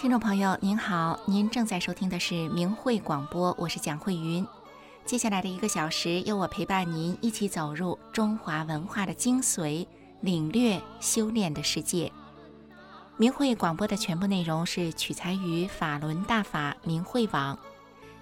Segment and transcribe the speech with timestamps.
[0.00, 4.46] 听众朋友您好，您正在收听的是明慧广播，我是蒋慧云。
[5.04, 9.86] 接下来的一个小时，由我陪伴您一起走入中华文化的精髓，
[10.22, 12.10] 领略修炼的世界。
[13.18, 17.58] 明慧广播的全部内容是取材于法轮大法明慧网，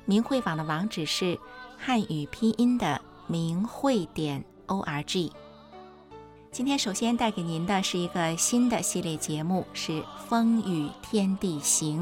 [0.04, 1.38] 明慧网的网址是
[1.78, 5.32] 汉语拼音的明慧点 o r g。
[6.50, 9.92] 今天首先带给您的是一个新的系列节目，是
[10.26, 12.00] 《风雨天地行》。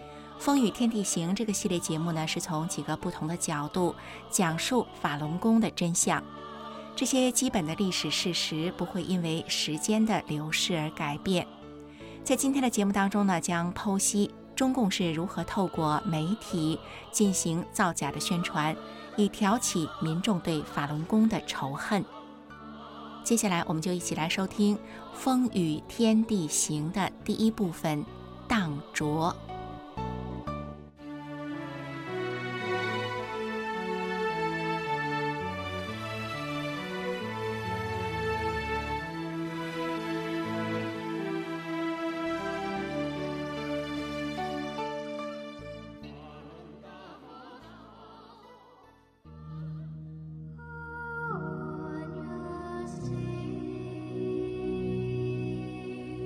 [0.38, 3.94] 《风雨天地行》这个系列节目呢，是从几个不同的角度
[4.28, 6.22] 讲述法轮功的真相。
[6.96, 11.46] 这些基本的历史事实不会因为时间的流逝而改变。
[12.24, 16.78] 在今天的节目当中呢，将剖析中共是如何透过媒体
[17.10, 18.76] 进行造假的宣传，
[19.16, 22.04] 以挑起民众对法轮功的仇恨。
[23.24, 24.76] 接下来，我们就一起来收听
[25.14, 28.00] 《风雨天地行》的第一部分
[28.46, 29.34] 《荡浊》。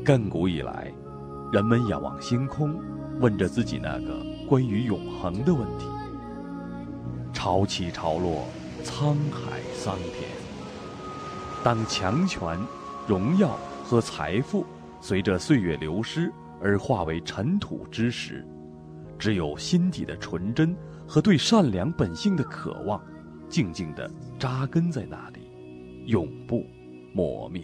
[0.08, 0.90] 亘古以来，
[1.52, 2.74] 人们仰望星空，
[3.20, 5.84] 问着自己那个关于永恒的问题。
[7.30, 8.48] 潮起潮落，
[8.82, 10.30] 沧海桑田。
[11.62, 12.58] 当强权、
[13.06, 14.64] 荣耀和财富
[14.98, 18.42] 随着岁月流失而化为尘土之时，
[19.18, 20.74] 只有心底的纯真
[21.06, 22.98] 和对善良本性的渴望，
[23.46, 25.40] 静静地扎根在那里，
[26.06, 26.64] 永不
[27.12, 27.62] 磨灭。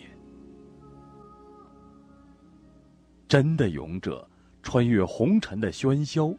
[3.34, 4.24] 真的勇者，
[4.62, 6.32] 穿越红尘的喧嚣，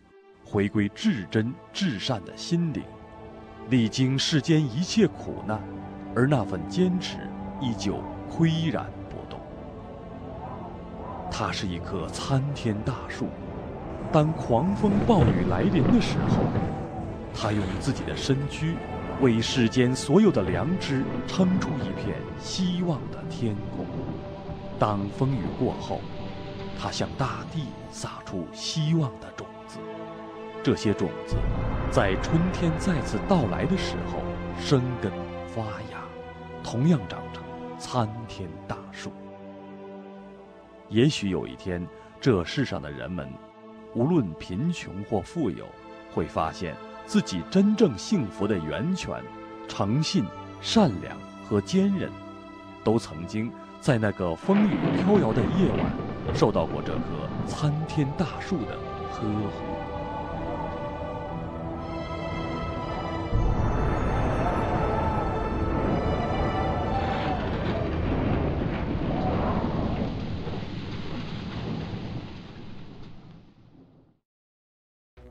[0.45, 2.81] 回归至真至善的心灵，
[3.69, 5.61] 历经世间一切苦难，
[6.15, 7.17] 而那份坚持
[7.59, 8.01] 依旧
[8.31, 9.37] 岿然不动。
[11.29, 13.27] 它是一棵参天大树，
[14.09, 16.45] 当狂风暴雨来临的时候，
[17.33, 18.77] 它用自己的身躯，
[19.19, 23.85] 为世间所有的良知撑出一片希望的天空。
[24.79, 25.99] 当风雨过后，
[26.79, 29.79] 它向大地撒出希望的种子，
[30.63, 31.35] 这些种子
[31.91, 34.19] 在春天再次到来的时候
[34.59, 35.11] 生根
[35.47, 36.03] 发芽，
[36.63, 37.43] 同样长成
[37.79, 39.11] 参天大树。
[40.89, 41.85] 也许有一天，
[42.21, 43.27] 这世上的人们，
[43.93, 45.65] 无论贫穷或富有，
[46.13, 46.75] 会发现
[47.05, 49.23] 自己真正幸福的源泉——
[49.67, 50.25] 诚信、
[50.61, 52.11] 善良和坚韧，
[52.83, 56.04] 都曾经在那个风雨飘摇的夜晚。
[56.33, 57.01] 受到过这棵
[57.45, 58.77] 参天大树的
[59.11, 59.65] 呵护。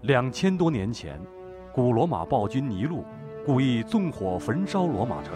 [0.03, 1.19] 两千多年前，
[1.73, 3.03] 古罗马暴君尼禄
[3.47, 5.33] 故意纵火焚烧罗马城，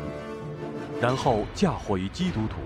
[1.00, 2.56] 然后嫁祸于基督徒。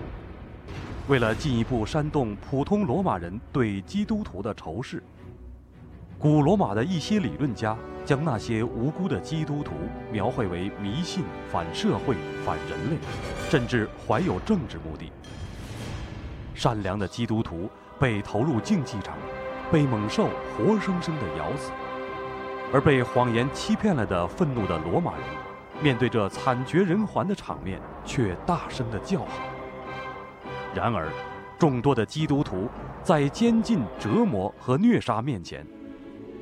[1.09, 5.03] 为了进一步煽动普通罗马人对基督徒的仇视，
[6.17, 9.73] 古罗马的一些理论家将那些无辜的基督徒
[10.13, 12.15] 描绘为迷信、反社会、
[12.45, 12.97] 反人类，
[13.49, 15.11] 甚至怀有政治目的。
[16.55, 17.69] 善良的基督徒
[17.99, 19.17] 被投入竞技场，
[19.69, 21.69] 被猛兽活生生地咬死；
[22.71, 25.23] 而被谎言欺骗了的愤怒的罗马人，
[25.81, 29.52] 面对这惨绝人寰的场面，却大声地叫好。
[30.75, 31.07] 然而，
[31.59, 32.67] 众多的基督徒
[33.03, 35.65] 在监禁、折磨和虐杀面前，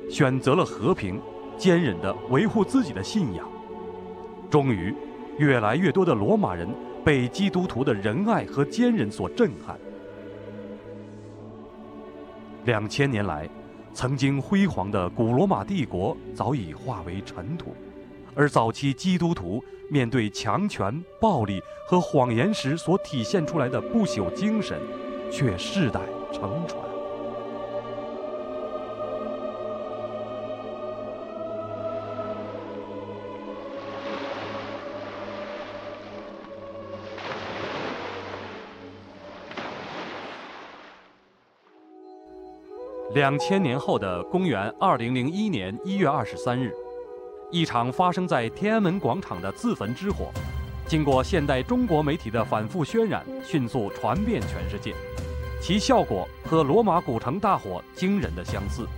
[0.08, 1.20] 选择了和平，
[1.56, 3.46] 坚忍地维护自己的信仰。
[4.50, 4.94] 终于，
[5.38, 6.68] 越来越多的罗马人
[7.04, 9.78] 被基督徒的仁爱和坚韧所震撼。
[12.64, 13.48] 两千年来，
[13.92, 17.74] 曾经辉煌的古罗马帝国早已化为尘土。
[18.34, 24.80] 而早期基督徒面对强权、暴力和谎言时所体现出来的不朽精神，
[25.30, 26.00] 却世代
[26.32, 26.80] 承传。
[43.14, 46.72] 两千年后的公元二零零一年一月二十三日。
[47.52, 50.32] 一场发生在天安门广场的自焚之火，
[50.86, 54.94] 经过现代中国媒体的反复渲染，迅速传遍全世界。
[55.60, 58.88] 其效果和罗马古城大火惊人的相似，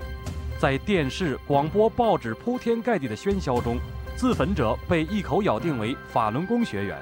[0.60, 3.76] 在电视、广播、报纸铺天盖地的喧嚣中，
[4.14, 6.96] 自焚者被一口咬定为法轮功学员。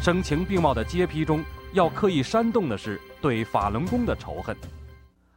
[0.00, 4.56] 声情并茂的揭批中，要刻意煽动的是对法轮功的仇恨。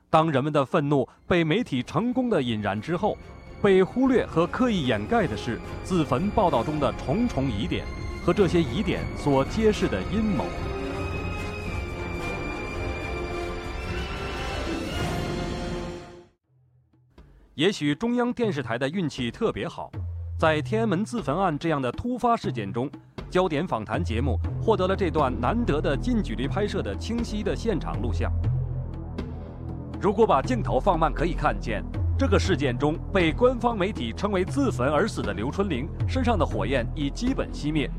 [0.09, 3.17] 当人们的愤怒被媒体成功的引燃之后，
[3.61, 7.85] 被忽略和刻意掩盖的是自焚报道中的重重疑点
[8.23, 10.45] 和这些疑点所揭示的阴谋。
[17.55, 19.89] 也许中央电视台的运气特别好，
[20.37, 22.91] 在天安门自焚案这样的突发事件中，
[23.29, 28.29] 焦点访谈节目获得了这段难得的近距离拍摄的清晰的现场录像。
[30.01, 31.81] 如果把镜头放慢，可以看见
[32.17, 37.91] 这个事件中被官方媒体称为自焚而死的刘春玲身上的火焰已基本熄灭。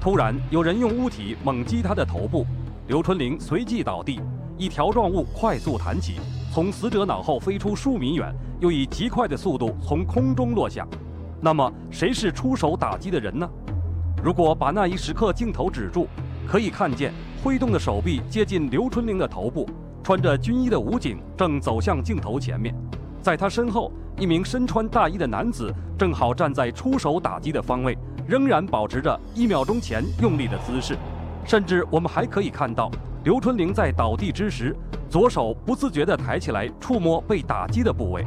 [0.00, 2.46] 突然有人用物体猛击她的头部，
[2.86, 4.20] 刘春玲随即倒地，
[4.56, 6.20] 一条状物快速弹起，
[6.52, 8.32] 从死者脑后飞出数米远。
[8.60, 10.86] 又以极快的速度从空中落下，
[11.40, 13.46] 那么谁是出手打击的人呢？
[14.22, 16.06] 如果把那一时刻镜头止住，
[16.46, 17.12] 可以看见
[17.42, 19.68] 挥动的手臂接近刘春玲的头部，
[20.02, 22.72] 穿着军衣的武警正走向镜头前面，
[23.24, 27.96] 在他身后，一名身穿大衣的男子正好站在出手打击的方位，
[28.28, 30.94] 仍然保持着一秒钟前用力的姿势，
[31.46, 32.90] 甚至我们还可以看到
[33.24, 34.76] 刘春玲在倒地之时，
[35.08, 38.26] 左手不自觉地抬起来触摸被打击的部位。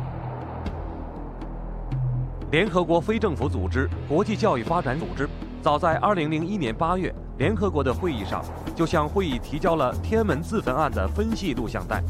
[2.50, 5.30] 联合国非政府组织国际教育发展组织，
[5.62, 8.44] 早在2001年8月联合国的会议上，
[8.76, 12.02] 就向会议提交了天安门自焚案的分析录像带，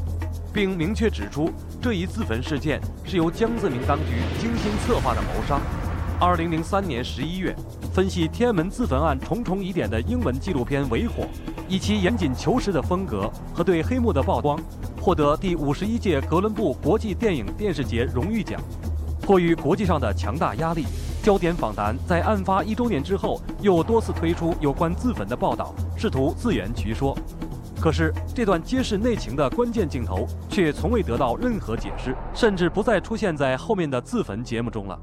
[0.53, 1.49] 并明确指出
[1.81, 5.59] 这一自焚事件是由江泽民当局精心策划的谋杀。
[6.19, 7.55] 2003年11月，
[7.94, 11.23] 分析天安门自焚案重重疑点的英文纪录片《为火》，
[11.67, 14.59] 以其严谨求实的风格和对黑幕的曝光，
[14.99, 18.59] 获得第五十一届哥伦布国际电影电视节荣誉奖。
[19.21, 20.85] 迫于国际上的强大压力，
[21.21, 27.15] 焦点访谈在案发一周年之后又多次推出有关自焚的报道，试图自圆其说。
[27.79, 35.00] 可是，这段揭示内情的关键镜头却从未得到任何解释，甚至不再出现在后面的自焚节目中了。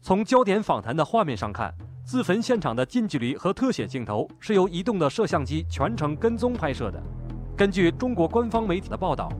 [0.00, 1.74] 从焦点访谈的画面上看。
[2.02, 7.00] 自焚现场的近距离和特写镜头是由移动的摄像机全程跟踪拍摄的。
[7.56, 9.30] 根据中国官方媒体的报道，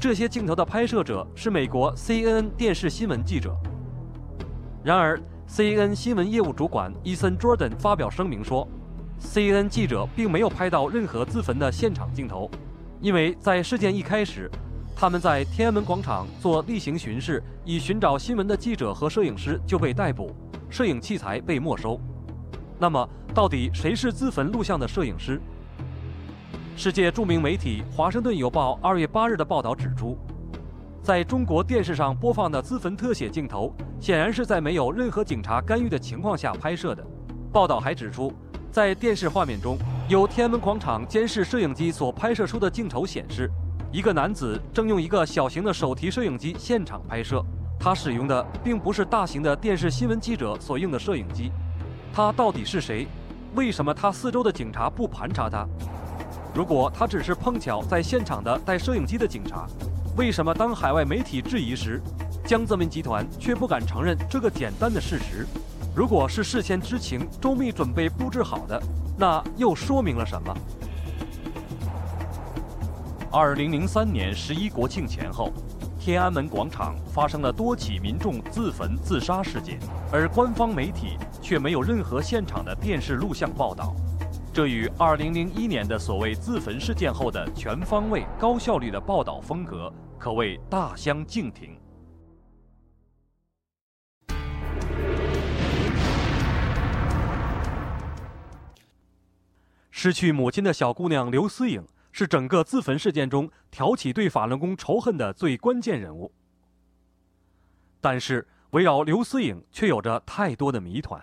[0.00, 3.54] 这些镜头的拍摄者是美国 CNN 电视新闻记者。
[4.84, 8.68] 然而，CNN 新闻业务主管伊森· Jordan 发表声明说
[9.18, 12.50] ，CNN 记者并没有拍到任何自焚的现场镜头，
[13.00, 14.50] 因为在事件一开始，
[14.94, 20.36] 他们在天安门广场做例行巡视，以寻找新闻的记者和摄影师就被逮捕。
[20.68, 21.98] 摄影器材被没收，
[22.78, 25.40] 那么到底谁是自焚录像的摄影师？
[26.76, 30.18] 世界著名媒体《华盛顿邮报》二月八日的报道指出，
[31.04, 33.70] 在中国电视上播放的自焚特写镜头，
[34.00, 37.04] 显然是在没有任何警察干预的情况下拍摄的。
[37.52, 38.32] 报道还指出，
[38.72, 39.76] 在电视画面中，
[40.08, 43.50] 有天安门广场监视摄影机所拍摄出的镜头显示，
[43.92, 47.44] 一个男子正用一个小型的手提摄影机现场拍摄。
[47.78, 51.52] 他使用的并不是大型的电视新闻记者所用的摄影机，
[52.14, 53.06] 他到底是谁？
[53.54, 55.68] 为什么他四周的警察不盘查他？
[56.54, 59.66] 如果他只是碰巧在现场的带摄影机的警察，
[60.16, 62.00] 为什么当海外媒体质疑时，
[62.46, 65.44] 江泽民集团却不敢承认这个简单的事实？
[65.94, 68.80] 如果是事先知情、周密准备布置好的，
[69.18, 70.56] 那又说明了什么？
[73.32, 75.52] 二零零三年十一国庆前后。
[75.98, 79.78] 天安门广场发生了多起民众自焚自杀事件，
[80.12, 83.96] 而官方媒体却没有任何现场的电视录像报道，
[84.54, 91.76] 这与2001年的所谓自焚事件后的全方位、高效率的报道风格可谓大相径庭。
[99.90, 101.84] 失去母亲的小姑娘刘思颖。
[102.12, 106.32] 是整个自焚事件中挑起对法轮功仇恨的最关键人物。
[108.00, 111.20] 但是，围绕刘思颖却有着太多的谜团。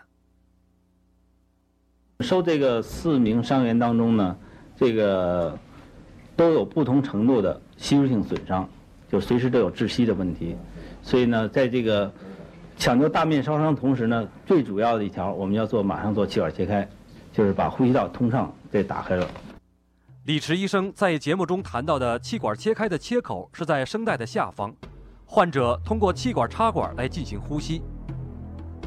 [2.21, 4.35] 受这个四名伤员当中呢，
[4.75, 5.57] 这个
[6.35, 8.67] 都有不同程度的吸入性损伤，
[9.09, 10.55] 就随时都有窒息的问题。
[11.01, 12.11] 所以呢，在这个
[12.77, 16.87] 抢救大面烧伤同时呢，最主要的一条我们要做马上做气管切开，
[17.31, 19.27] 就是把呼吸道通畅给打开了。
[20.25, 24.73] 李池医生在节目中谈到的气管切开的切口是在声带的下方，
[25.25, 27.81] 患者通过气管插管来进行呼吸。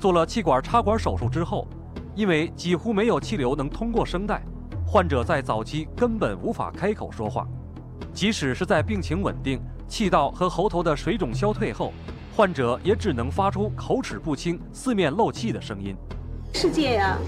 [0.01, 1.67] 做了气管插管手术之后，
[2.15, 4.43] 因为几乎没有气流能通过声带，
[4.87, 7.47] 患者在早期根本无法开口说话，
[8.13, 11.93] 即使是在病情稳定、气道和喉头的水肿消退后，
[12.37, 15.97] 患者也只能发出口齿不清、四面漏气的声音。
[16.53, 17.19] 世界呀，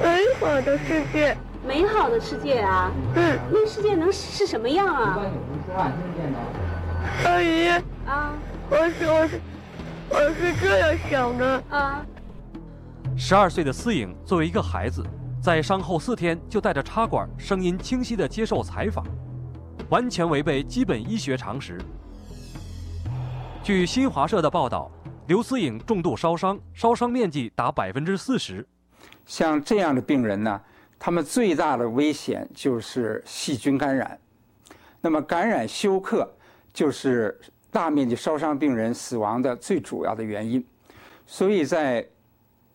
[0.00, 1.36] 美好的世界，
[1.66, 2.92] 美好的世界啊！
[3.16, 5.18] 嗯，那世界能是什么样啊？
[7.24, 7.68] 阿姨，
[8.06, 8.32] 啊
[8.70, 9.40] 我是我是
[10.08, 12.06] 我是这样想的，啊！
[13.16, 15.04] 十二岁的思颖作为一个孩子，
[15.40, 19.04] 在伤后四天就带着插管，声音清晰地接受采访，
[19.90, 21.78] 完全违背基本医学常识。
[23.62, 24.90] 据新华社的报道，
[25.28, 28.66] 刘思颖重度烧伤，烧伤面积达百分之四十。
[29.24, 30.60] 像这样的病人呢，
[30.98, 34.18] 他们最大的危险就是细菌感染。
[35.00, 36.28] 那么感染休克
[36.72, 37.38] 就是
[37.70, 40.64] 大面积烧伤病人死亡的最主要的原因。
[41.24, 42.04] 所以在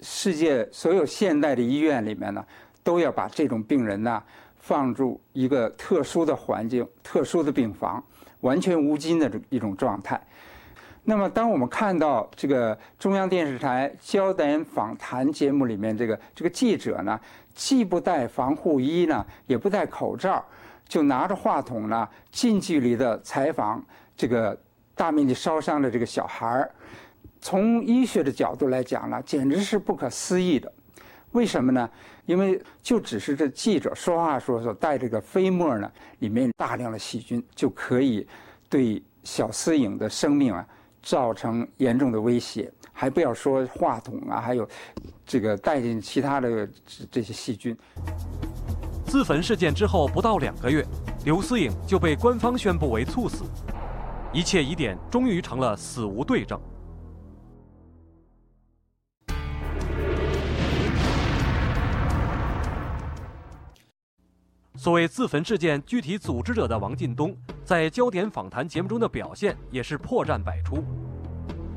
[0.02, 2.46] 世界所有现代的医院里面呢，
[2.84, 4.22] 都要把这种病人呢
[4.58, 8.04] 放入一个特殊的环境、特殊的病房，
[8.42, 10.22] 完全无菌的一种状态。
[11.04, 17.18] 那么，当我们看到这个中央电视台焦点访谈节目里面这个这个记者呢，
[17.56, 20.44] 既不戴防护衣呢，也不戴口罩，
[20.86, 23.82] 就拿着话筒呢，近距离的采访
[24.18, 24.60] 这个
[24.96, 26.72] 大面积烧伤的这个小孩儿。
[27.50, 30.70] 从医学的角度来讲呢，简直是不可思议的。
[31.32, 31.90] 为什么呢？
[32.26, 35.90] 因为就只是这记者说话时候所带这个飞沫呢，
[36.20, 38.28] 里面大量的细菌就可以
[38.68, 40.68] 对小思颖的生命啊
[41.02, 42.70] 造成严重的威胁。
[42.92, 44.68] 还不要说话筒啊，还有
[45.26, 47.74] 这个带进其他的这这些细菌。
[49.06, 50.86] 自焚事件之后不到两个月，
[51.24, 53.46] 刘思颖就被官方宣布为猝死，
[54.34, 56.60] 一切疑点终于成了死无对证。
[64.88, 70.82] 所谓自焚事件具体组织者的王进东，在焦点访谈节目中的表现也是破绽百出。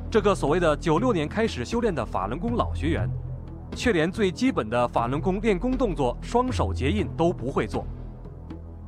[0.08, 3.10] 这个所谓的九六年开始修炼的法轮功老学员，
[3.74, 7.84] 却连最基本的法轮功练功动作双手结印都不会做。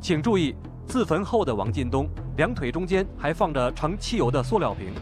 [0.00, 0.54] 请注意，
[0.86, 4.92] 自焚后的王进东两腿中间还放着盛汽油的塑料瓶。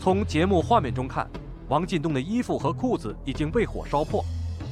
[0.00, 1.30] 从节目画面中看，
[1.68, 4.24] 王进东的衣服和裤子已经被火烧破，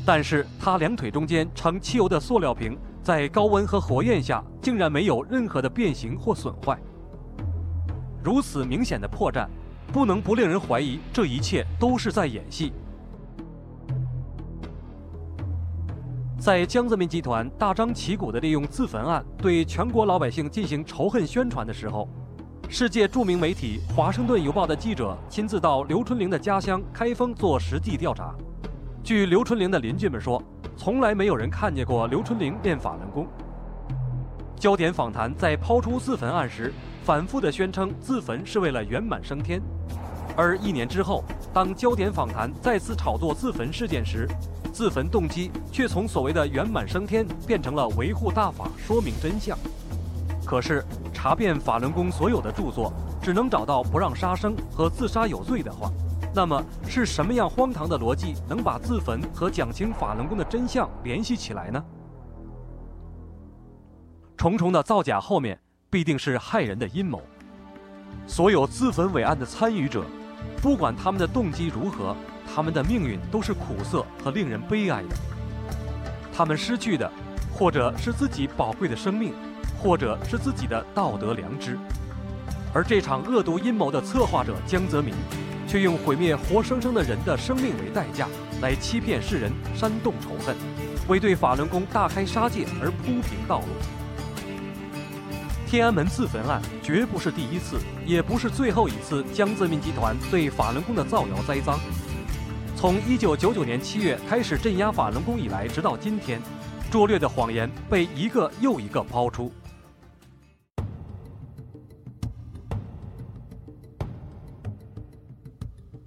[0.05, 2.77] 但是他两腿中间盛汽油的塑料瓶。
[3.07, 6.77] 在高温和火焰下，竟然没有任何的变形或损坏。
[8.21, 9.47] 如此明显的破绽，
[9.93, 12.73] 不能不令人怀疑这一切都是在演戏。
[16.37, 22.09] 在江泽民集团大张旗鼓地利用自焚案对全国老百姓进行仇恨宣传的时候，
[22.69, 28.35] 世界著名媒体《华盛顿邮报》的记者亲自到刘春玲的家乡开封做实地调查。
[29.05, 30.43] 据刘春玲的邻居们说。
[30.77, 33.27] 从来没有人看见过刘春玲练法轮功。
[34.57, 39.61] 焦点访谈在抛出自焚案时，反复的宣称自焚是为了圆满升天，
[40.37, 44.29] 而一年之后，当焦点访谈再次炒作自焚事件时，
[44.73, 49.57] 自焚动机却从所谓的圆满升天变成了维护大法、说明真相。
[50.45, 55.91] 可是查遍法轮功所有的著作，只能找到不让杀生和自杀有罪的话。
[56.37, 61.83] 那么是什么样荒唐的逻辑能把自焚和讲清法轮功的真相联系起来呢？
[64.37, 67.23] 重重的造假后面必定是害人的阴谋。
[68.27, 70.05] 所有自焚伟案的参与者，
[70.61, 72.15] 不管他们的动机如何，
[72.55, 75.17] 他们的命运都是苦涩和令人悲哀的。
[76.35, 77.11] 他们失去的，
[77.51, 79.33] 或者是自己宝贵的生命，
[79.83, 81.79] 或者是自己的道德良知。
[82.75, 85.15] 而这场恶毒阴谋的策划者江泽民。
[85.67, 88.29] 却用毁灭活生生的人的生命为代价，
[88.61, 90.57] 来欺骗世人，煽动仇恨，
[91.09, 93.67] 为对法轮功大开杀戒而铺平道路。
[95.69, 101.77] 天安门自焚案绝不是第一次，也不是最后一次江泽民集团对法轮功的造谣栽赃。
[102.77, 106.41] 从1999年7月开始镇压法轮功以来，直到今天，
[106.89, 109.51] 拙劣的谎言被一个又一个抛出。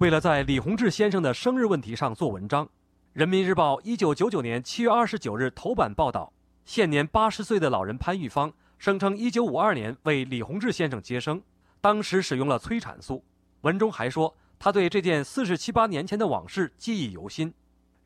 [0.00, 2.64] 为了在李洪志先生的生日问题上做文章，
[3.12, 6.32] 《人民日报》一九九九年七月二十九日头版报道，
[6.64, 11.42] 现年八十岁的老人潘玉芳声称一九五二年为李洪志先生接生，
[11.82, 13.22] 当时使用了催产素。
[13.60, 17.52] 文中还说，他对这件四十七八年前的往事记忆犹新。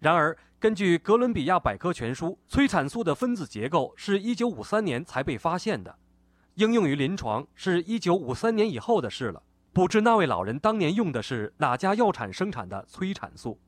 [0.00, 5.96] 然而，根据哥伦比亚百科全书，催产素的分子结构是一九五三年才被发现的，
[6.54, 9.44] 应用于临床是一九五三年以后的事了。
[9.74, 13.58] 不知那位老人当年用的是哪家药厂生产的催产素？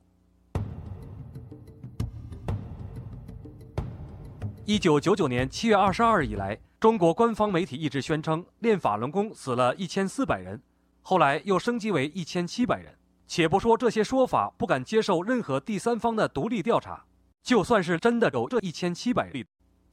[4.64, 10.62] 一九九九年七月二十二日以来，中国官方媒体一直宣称练法轮功死了一千四百人，
[11.02, 12.94] 后来又升级为一千七百人。
[13.26, 17.04] 且不说这些说法不敢接受任何第三方的独立调查，
[17.42, 19.44] 就算是真的有这一千七百例，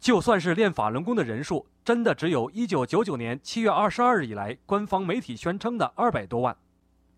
[0.04, 6.58] 就算是练法轮功的人数真的只有一九九九年七月二十二日以来官方媒体宣称的二百多万，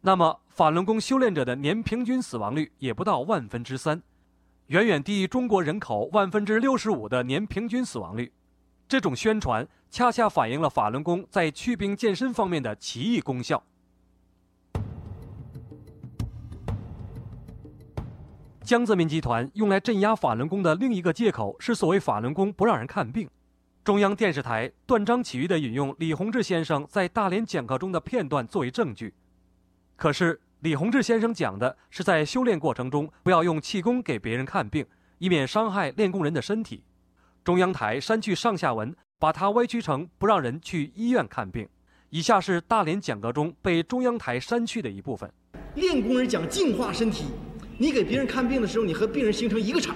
[0.01, 4.03] 那么法轮功修炼者的年平均死亡率也不到万分之三。
[4.67, 8.31] 远远低于中国人口万分之六十五的年平均死亡率，
[8.87, 13.63] 这种宣传恰恰反映了法轮功在祛病健身方面的奇异功效。
[18.65, 23.29] 江泽民集团用来镇压法轮功的另一个借口是所谓法轮功不让人看病。
[23.83, 29.13] 中央电视台断章取义地引用李洪志先生在大连讲课中的片段作为证据，
[29.95, 30.41] 可是。
[30.61, 34.83] 李洪志先生讲的是在修炼过程中不要用气功给别人看病，
[35.19, 36.83] 以免伤害练功人的身体。
[37.43, 41.69] 中央台删去上下文，把它歪曲成不让人去医院看病。
[42.09, 45.31] 以下是大连讲课中被中央台删去的一部分。
[45.75, 47.25] 练功人讲净化身体，
[47.77, 49.95] 你给别人看病的时候，你和病人形成一个场，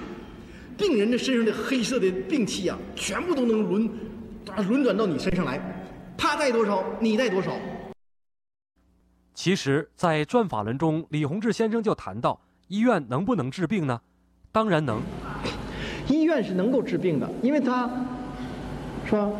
[0.78, 3.90] 病人的身上的黑色的病气啊，全部都能轮，
[4.68, 5.60] 轮转到你身上来，
[6.18, 7.54] 他带多少，你带多少。
[9.34, 14.02] 其实，在《转法轮》中，李洪志先生就谈到：医院能不能治病呢？
[14.52, 15.02] 当然能。
[16.10, 17.90] 医院是能够治病的，因为他，
[19.06, 19.32] 是吧？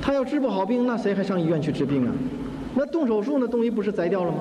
[0.00, 2.12] 他要治不好病，那谁还上医院去治病啊？
[2.76, 4.38] 那动手术，那东西不是摘掉了吗？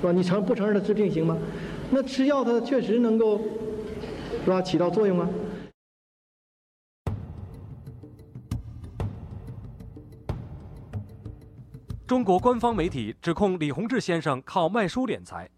[0.00, 0.12] 是吧？
[0.12, 1.36] 你承不承认他治病行吗？
[1.92, 3.40] 那吃药，它确实能够，
[4.44, 4.62] 是吧？
[4.62, 5.28] 起到作用啊。
[12.06, 15.48] 中国官方媒体指控李洪志先生靠卖书敛财。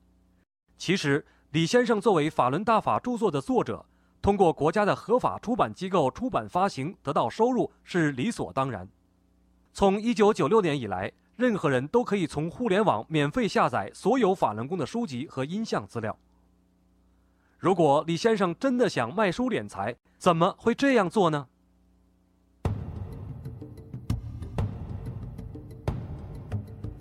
[0.79, 3.85] 其实，李先生作为《法轮大法》著作的作者，
[4.21, 8.89] 通过国家的合法出版机构出版发行得到收入是理所当然。
[9.73, 16.17] 从1996年以来，任何人都可以从互联网免费下载所有法轮功的书籍和音像资料。
[17.59, 21.47] 如果李先生真的想卖书敛财，怎么会这样做呢？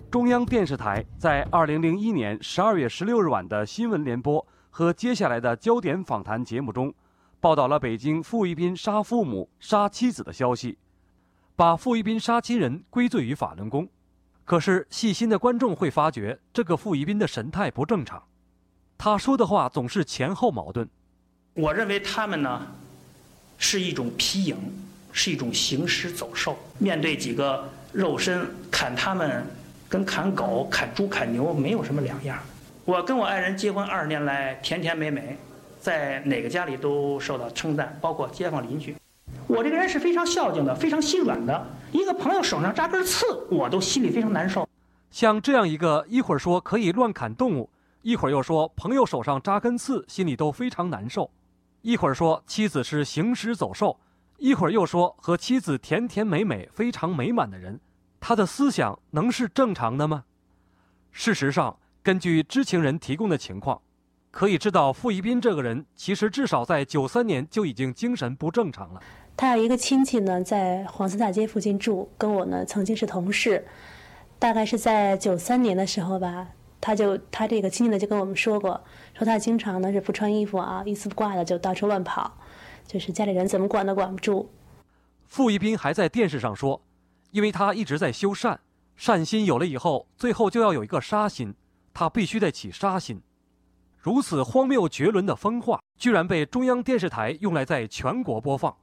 [0.09, 6.93] 中央电视台在二零零一年十二月十六日晚的新闻联播和接下来的焦点访谈节目中，
[7.39, 10.77] 报道了北京傅一斌杀父母、杀妻子的消息，
[11.55, 13.87] 把傅一斌杀亲人归罪于法轮功。
[14.51, 18.21] 可是细心的观众会发觉，这个傅一斌的神态不正常，
[18.97, 20.85] 他说的话总是前后矛盾。
[21.53, 22.67] 我认为他们呢，
[23.57, 24.57] 是一种皮影，
[25.13, 26.59] 是一种行尸走兽。
[26.79, 29.47] 面对几个肉身砍他们。
[29.87, 32.37] 跟砍狗、砍猪、砍牛没有什么两样。
[32.83, 35.37] 我跟我爱人结婚二十年来，甜甜美美，
[35.79, 38.97] 在哪个家里都受到称赞，包括街坊邻居。
[39.51, 41.67] 我这个人是非常孝敬的，非常心软的。
[41.91, 44.65] 一个朋友手上扎根刺，我都心里非常难受。
[45.09, 47.69] 像这样一个一会儿说可以乱砍动物，
[48.01, 51.29] 一会儿又说朋友手上扎根刺，心里都非常难受；
[51.81, 53.99] 一会儿说妻子是行尸走兽，
[54.37, 57.77] 一会儿又说和妻子甜甜美美、非常美满的人。
[58.21, 60.23] 他的思想能是正常的吗？
[61.11, 63.81] 事实上，根据知情人提供的情况，
[64.31, 69.01] 可以知道傅一斌这个人其实至少在九三年就已经精神不正常了。
[69.37, 73.67] 他有一个亲戚呢，在黄寺大街附近住，跟我呢曾经是同事。
[74.39, 76.47] 大概是在九三年的时候吧，
[76.79, 78.81] 他就他这个亲戚呢就跟我们说过，
[79.13, 82.37] 说他经常呢是不穿衣服啊，一丝不挂的就到处乱跑，
[82.87, 84.49] 就是家里人怎么管都管不住。
[85.27, 86.81] 傅一斌还在电视上说。
[87.31, 88.59] 因为他一直在修善，
[88.97, 91.55] 善心有了以后，最后就要有一个杀心，
[91.93, 93.21] 他必须得起杀心。
[94.03, 98.75] 如此荒谬绝伦的疯话，居然被中央电视台用来在全国播放，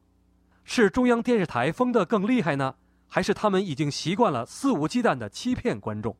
[0.63, 2.77] 是中央电视台疯得更厉害呢，
[3.09, 6.17] 还是他们已经习惯了肆无忌惮地欺骗观众？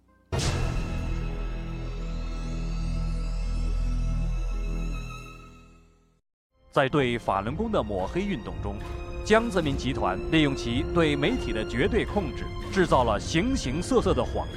[6.73, 8.77] 在对法轮功的抹黑运动中。
[9.25, 14.57] 江泽民集团利用其对媒体的绝对控制，制造了形形色色的谎言，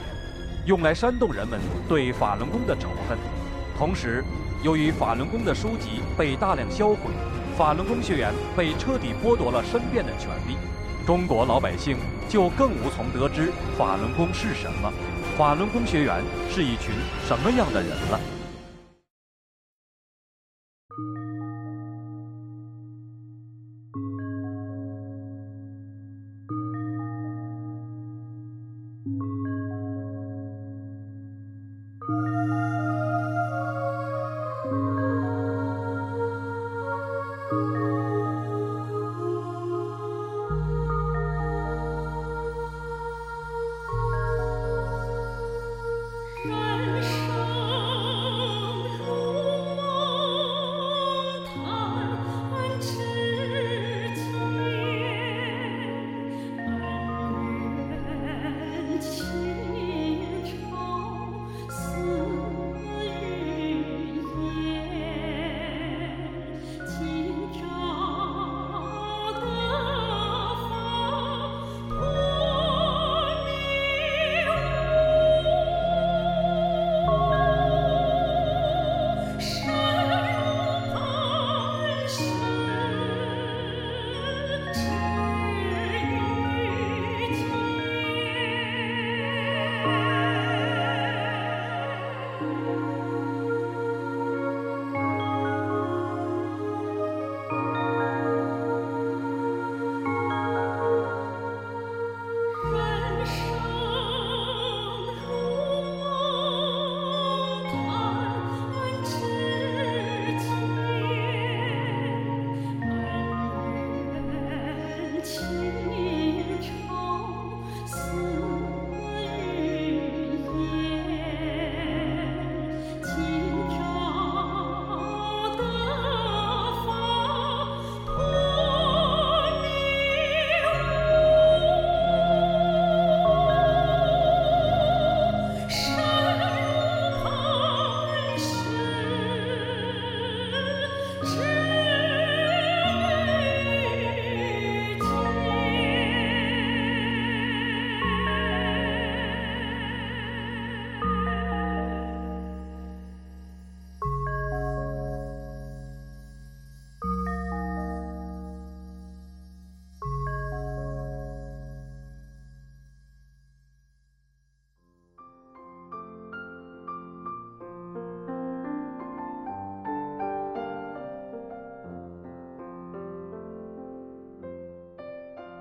[0.66, 3.41] 用来煽动人们对法轮功的仇恨。
[3.82, 4.24] 同时，
[4.62, 7.10] 由于法轮功的书籍被大量销毁，
[7.58, 10.56] 法轮功学员被彻底剥夺了申辩的权利，
[11.04, 11.98] 中国老百姓
[12.30, 14.94] 就更无从得知法轮功是什么，
[15.36, 16.94] 法轮功学员是一群
[17.28, 18.20] 什么样的人了。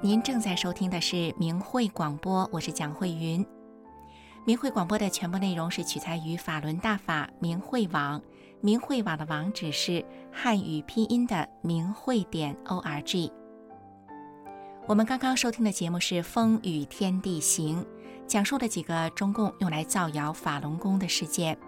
[0.02, 3.44] 您正在收听的是明慧广播，我是蒋慧云。
[4.46, 8.18] 明慧广播的全部内容是取材于法轮大法明慧网，
[8.62, 13.30] 明慧网的网址是汉语拼音的明慧点 o r g。
[14.86, 17.84] 我们刚刚收听的节目是《风雨天地行》，
[18.26, 21.58] 讲述了几个中共用来造谣法轮功的事件。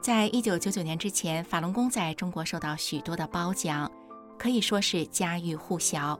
[0.00, 3.90] 在一九九九年之前，法轮功在中国受到许多的褒奖，
[4.38, 6.16] 可以说是家喻户晓。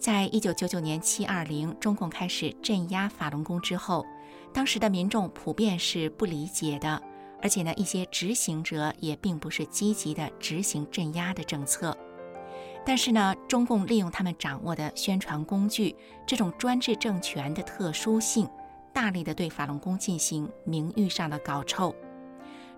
[0.00, 4.06] 在一九九九年七二零，中共开始镇压法轮功之后，
[4.50, 6.98] 当时的民众普遍是不理解的，
[7.42, 11.94] 而且呢，一些执行者也并不是积极的执行镇压的政策。
[12.82, 15.94] 但是呢，中共利用他们掌握的宣传工具，
[16.26, 18.48] 这种专制政权的特殊性，
[18.94, 21.94] 大力的对法轮功进行名誉上的搞臭。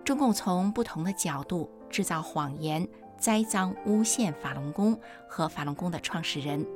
[0.03, 2.85] 中共从不同的角度制造谎言，
[3.17, 6.67] 栽赃诬陷法轮功和法轮功的创始人。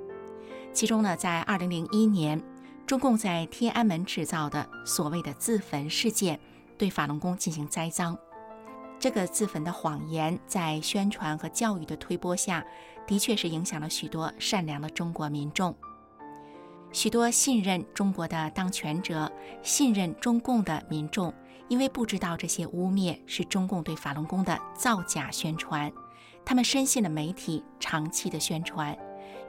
[0.77, 2.39] 其中呢，在二零零一年，
[2.85, 6.39] 中共在天安门制造的所谓的自焚事件，
[6.77, 8.15] 对法轮功进行栽赃。
[8.99, 12.63] 这个自焚的谎言，在宣传和教育的推波下，
[13.07, 15.75] 的确是影响了许多善良的中国民众。
[16.91, 19.31] 许多信任中国的当权者、
[19.63, 21.33] 信任中共的民众，
[21.69, 25.91] 因为不知道这些污蔑是中共对法轮功的造假宣传，
[26.45, 28.95] 他们深信了媒体长期的宣传。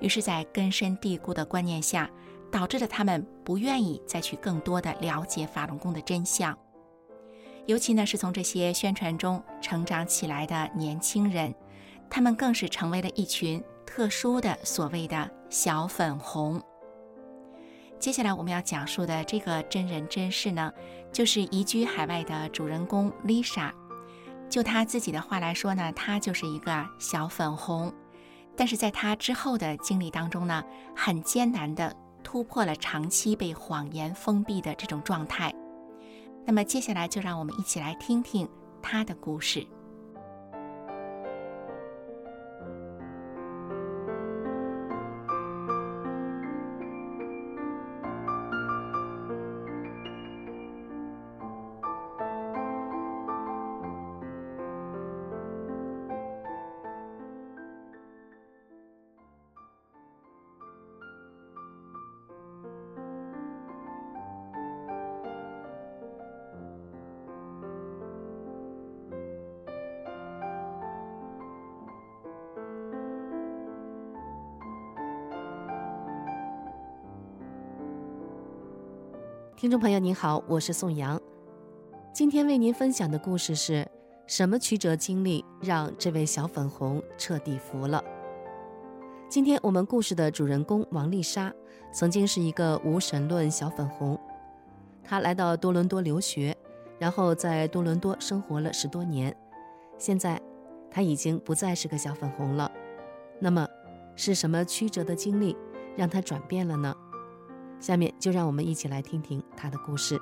[0.01, 2.09] 于是，在根深蒂固的观念下，
[2.51, 6.57] 导致了他们不愿意再去更多的了解法轮功的真相。
[7.67, 11.55] 尤其呢，是从这些宣传中成长起来的年轻人，
[12.09, 16.63] 他们更是成为了一群特殊的所谓的小粉红。
[17.99, 20.73] 接下来我们要讲述的这个真人真事呢，
[21.13, 23.73] 就是移居海外的主人公 Lisa。
[24.49, 27.93] 就她自己的话来说呢，她就是一个小粉红。
[28.59, 30.63] 但是在他之后的经历当中呢，
[30.95, 31.95] 很艰难的
[32.25, 35.55] 突破了长期被谎言封闭的这种状态。
[36.45, 38.49] 那么接下来就让我们一起来听听
[38.83, 39.65] 他的故事。
[79.69, 81.21] 听众朋友您好，我是宋阳。
[82.11, 83.87] 今天为您分享的故事是
[84.27, 88.03] 什么曲折经历让这位小粉红彻底服了？
[89.29, 91.53] 今天我们故事的主人公王丽莎
[91.93, 94.19] 曾经是一个无神论小粉红，
[95.05, 96.57] 她来到多伦多留学，
[96.99, 99.37] 然后在多伦多生活了十多年。
[99.99, 100.41] 现在
[100.91, 102.73] 她已经不再是个小粉红了。
[103.39, 103.69] 那么
[104.17, 105.55] 是什么曲折的经历
[105.95, 106.97] 让她转变了呢？
[107.81, 110.21] 下面就让我们一起来听听他的故事。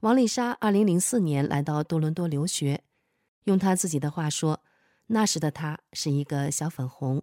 [0.00, 2.84] 王丽莎二零零四年来到多伦多留学，
[3.44, 4.60] 用她自己的话说，
[5.06, 7.22] 那时的她是一个小粉红。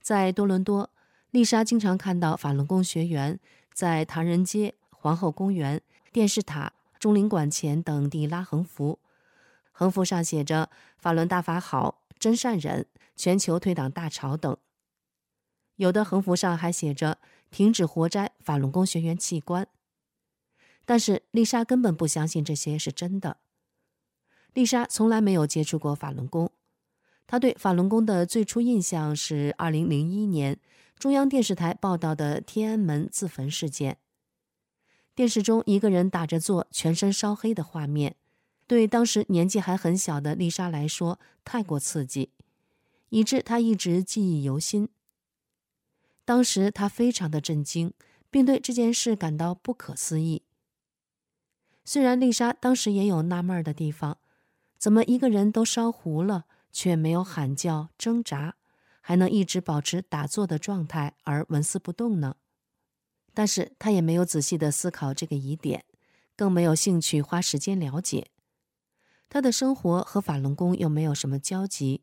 [0.00, 0.90] 在多伦多，
[1.30, 3.38] 丽莎经常看到法轮功学员
[3.72, 8.98] 在唐人街、皇后公园、电视塔、中领馆前等地拉横幅。
[9.72, 14.56] 横幅上写着“法轮大法好，真善忍，全球退党大潮”等。
[15.76, 17.18] 有的横幅上还写着
[17.50, 19.66] “停止活摘法轮功学员器官”。
[20.84, 23.38] 但是丽莎根本不相信这些是真的。
[24.52, 26.50] 丽莎从来没有接触过法轮功，
[27.26, 30.60] 她对法轮功的最初印象是2001年
[30.98, 33.98] 中央电视台报道的天安门自焚事件。
[35.14, 38.16] 电视中一个人打着坐，全身烧黑的画面。
[38.66, 42.30] 对当时年纪还很小的丽莎来说，太过刺激，
[43.10, 44.88] 以致她一直记忆犹新。
[46.24, 47.92] 当时她非常的震惊，
[48.30, 50.42] 并对这件事感到不可思议。
[51.84, 54.18] 虽然丽莎当时也有纳闷的地方，
[54.78, 58.54] 怎么一个人都烧糊了，却没有喊叫、挣扎，
[59.00, 62.36] 还能一直保持打坐的状态而纹丝不动呢？
[63.34, 65.84] 但是她也没有仔细的思考这个疑点，
[66.36, 68.28] 更没有兴趣花时间了解。
[69.32, 72.02] 他的生活和法轮功又没有什么交集，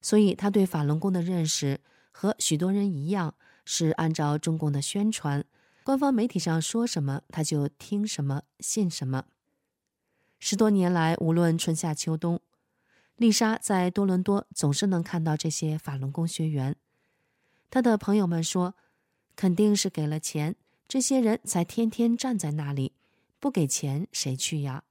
[0.00, 1.80] 所以他对法轮功的认识
[2.12, 5.44] 和许多人一样，是按照中共的宣传、
[5.82, 9.24] 官方媒体上说什么他就听什么、信什么。
[10.38, 12.38] 十多年来，无论春夏秋冬，
[13.16, 16.76] 丽莎在多伦多总是能看到这些法轮功学员。
[17.68, 18.76] 她的朋友们说，
[19.34, 20.54] 肯定是给了钱，
[20.86, 22.92] 这些人才天天站在那里。
[23.40, 24.84] 不给钱谁去呀？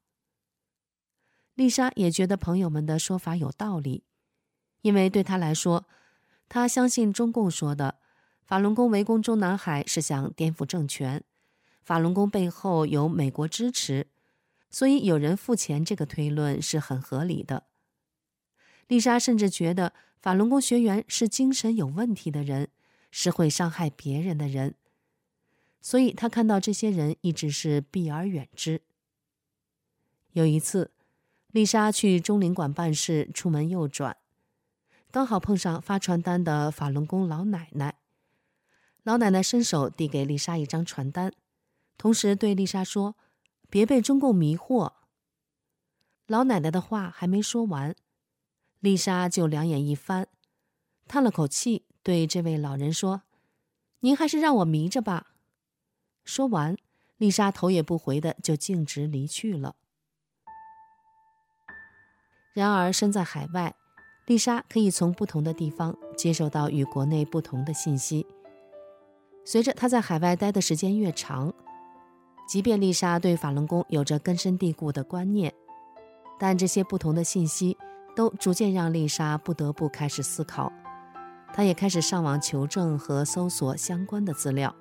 [1.56, 4.04] 丽莎也觉得朋友们的说法有道理，
[4.82, 5.86] 因为对她来说，
[6.48, 7.96] 她相信中共说的
[8.44, 11.24] 法轮功围攻中南海是想颠覆政权，
[11.82, 14.08] 法轮功背后有美国支持，
[14.70, 17.63] 所以有人付钱，这个推论是很合理的。
[18.88, 22.68] 丽莎甚至觉得法轮功学员是精神有问题的人，
[23.10, 24.76] 是会伤害别人的人。
[25.82, 28.82] 所以，她看到这些人一直是避而远之。
[30.34, 30.91] 有一次，
[31.56, 34.18] 丽莎去中领馆办事，出门右转，
[35.10, 37.96] 刚好碰上发传单的法轮功老奶奶。
[39.04, 41.32] 老奶奶伸手递给丽莎一张传单，
[41.98, 43.15] 同时对丽莎说
[43.72, 44.91] ：“别被中共迷惑。”
[46.28, 47.96] 老奶奶的话还没说完，
[48.82, 50.28] 丽莎就两眼一翻，
[51.08, 53.22] 叹了口气，对这位老人说
[54.02, 55.28] ：“您还是让我迷着吧。”
[56.26, 56.76] 说完，
[57.15, 59.78] 丽莎头也不回的就径直离去了。
[62.56, 63.76] 然而，身在海外，
[64.28, 68.26] 丽莎可以从不同的地方接受到与国内不同的信息。
[69.44, 71.54] 随着她在海外待的时间越长，
[72.48, 75.54] 即便丽莎对法轮功有着根深蒂固的观念，
[76.39, 77.78] 但这些不同的信息
[78.15, 80.72] 都逐渐让丽莎不得不开始思考。
[81.52, 84.74] 她也开始上网求证和搜索相关的资料。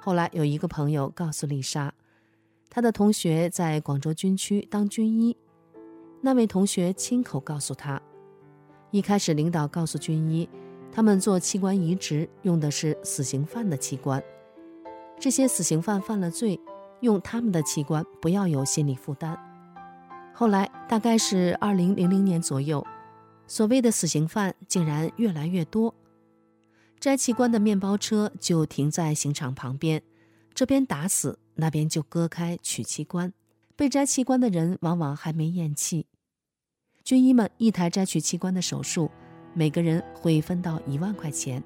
[0.00, 1.92] 后来有一个朋友告诉丽莎，
[2.70, 5.36] 她的同学在广州军区当军医。
[6.20, 8.00] 那位同学亲口告诉他，
[8.90, 10.48] 一开始领导告诉军医，
[10.92, 14.22] 他们做器官移植用的是死刑犯的器官，
[15.18, 16.60] 这些死刑犯犯了罪，
[17.00, 19.38] 用他们的器官不要有心理负担。
[20.34, 22.86] 后来大概是二零零零年左右，
[23.46, 25.94] 所谓的死刑犯竟然越来越多。
[26.98, 30.02] 摘器官的面包车就停在刑场旁边，
[30.52, 33.32] 这边打死，那边就割开取器官。
[33.80, 36.04] 被摘器官的人往往还没咽气。
[37.02, 39.10] 军医们一台摘取器官的手术，
[39.54, 41.62] 每个人会分到一万块钱。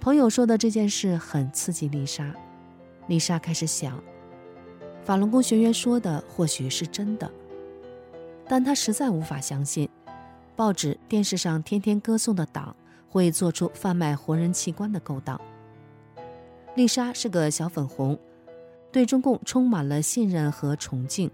[0.00, 2.34] 朋友说的这件事很刺激丽莎，
[3.08, 4.02] 丽莎开始想，
[5.04, 7.30] 法轮功学员说的或许是真的，
[8.48, 9.86] 但她实在无法相信，
[10.56, 12.74] 报纸、电视上天天歌颂的党。
[13.10, 15.38] 会做出贩卖活人器官的勾当。
[16.74, 18.18] 丽莎是个小粉红，
[18.90, 21.30] 对中共充满了信任和崇敬。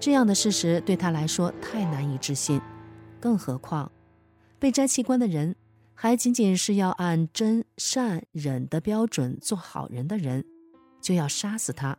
[0.00, 2.60] 这样的事实对他来说太难以置信，
[3.20, 3.90] 更何况
[4.58, 5.54] 被摘器官的人
[5.94, 10.44] 还仅仅是要按真善忍的标准做好人的人，
[11.00, 11.96] 就要杀死他，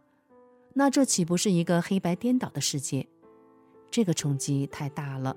[0.74, 3.08] 那这岂不是一个黑白颠倒的世界？
[3.90, 5.36] 这个冲击太大了。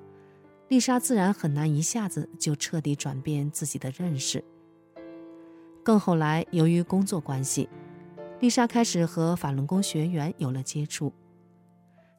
[0.68, 4.44] 丽莎自然很难一下子就彻底转变自己的认识。
[5.82, 7.68] 更后来，由于工作关系，
[8.40, 11.12] 丽莎开始和法轮功学员有了接触。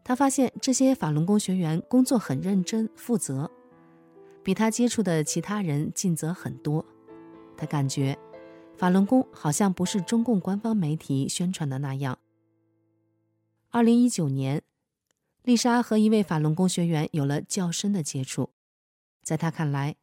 [0.04, 3.50] 她发现这些法轮功学员工作很认真负责，
[4.44, 6.86] 比她接触的其他人尽责很多。
[7.56, 8.18] 她感觉，
[8.78, 12.20] 法轮功好像不是中共官方媒体宣传的那样。
[13.70, 14.62] 二零一九年。
[15.44, 18.52] 丽莎和一位法轮功学员有了较深的接触，
[19.24, 19.96] 在她看来，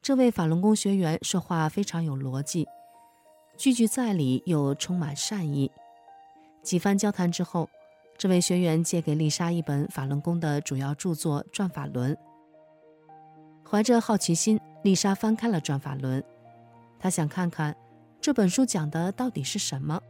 [0.00, 2.66] 这位法轮功学员说话非常有逻辑，
[3.56, 5.70] 句句在理又充满善意。
[6.62, 7.68] 几番交谈之后，
[8.16, 12.14] 这位学员借给丽莎一本法轮功的主要著作《转法轮》。
[13.68, 16.20] 怀着好奇心，丽莎翻开了《转法轮》，
[16.98, 17.76] 她想看看
[18.20, 20.00] 这本书讲的到底是什么，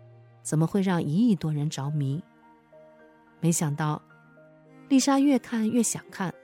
[0.42, 2.22] 怎么会让一亿多人着迷？
[3.40, 4.00] 没想到。
[4.88, 6.30] 丽莎越看越想看，《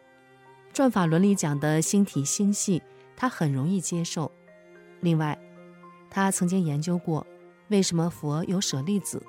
[0.72, 2.82] 转法轮》里讲的星体星系，
[3.14, 4.32] 她很容易接受。
[5.00, 5.38] 另外，
[6.10, 7.24] 他曾经研究过
[7.68, 9.22] 为什么佛有舍利子，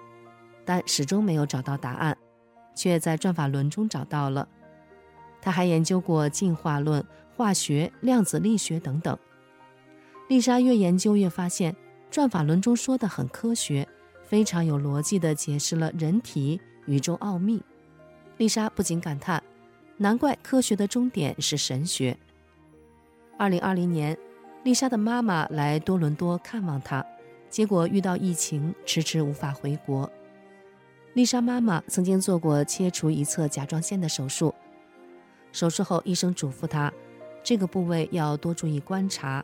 [0.66, 2.18] 但始终没有找到答案，
[2.76, 4.48] 却在《转法轮》中找到了。
[5.40, 9.18] 他还研究过进化论、化学、量子力学等等。
[10.28, 11.74] 丽莎越研究越发现，
[12.10, 13.88] 《转法轮》中说的很科学，
[14.24, 17.62] 非常有逻辑地解释了人体、宇宙奥秘。
[18.38, 19.44] 丽莎不禁感叹
[19.98, 22.18] ：“难怪科学的终点是神学。”
[23.38, 24.18] 二零二零年，
[24.64, 27.04] 丽莎的妈妈来多伦多看望她，
[27.50, 30.08] 结果遇到疫情，迟迟无法回国。
[31.14, 34.54] 丽莎妈妈曾经做过切除一侧甲状腺的手术，
[35.52, 36.94] 手术后医生嘱咐她，
[37.44, 39.44] 这个部位要多注意观察，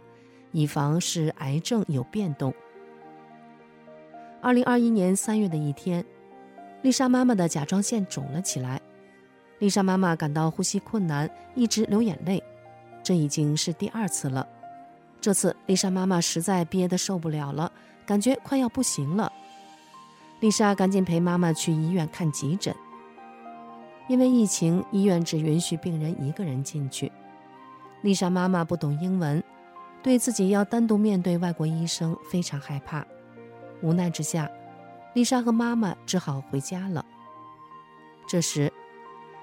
[0.51, 2.53] 以防是癌症有变动。
[4.39, 6.05] 二零二一年三月的一天，
[6.83, 8.79] 丽莎妈妈的甲状腺肿了起来。
[9.57, 12.43] 丽莎妈妈感到呼吸困难，一直流眼泪，
[13.01, 14.47] 这已经是第二次了。
[15.19, 17.71] 这次丽莎妈妈实在憋得受不了了，
[18.05, 19.31] 感觉快要不行了。
[20.39, 22.73] 丽莎赶紧陪妈妈去医院看急诊。
[24.07, 27.11] 因为疫情，医院只允许病人一个人进去。
[28.03, 29.43] 丽莎妈妈不懂英文，
[30.01, 33.05] 对自己要单独面对外国医生非常害怕。
[33.81, 34.49] 无奈之下，
[35.13, 37.03] 丽莎和妈妈只好回家了。
[38.29, 38.71] 这时，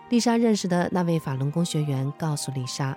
[0.09, 2.97] 丽莎认识的那位法轮功学员告诉丽莎，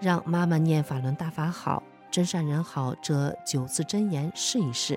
[0.00, 1.82] 让妈妈念“法轮大法好，
[2.14, 4.96] 真善人好”这九字真言试一试。